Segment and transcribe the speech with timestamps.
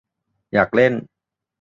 [0.53, 0.93] อยากเล่น!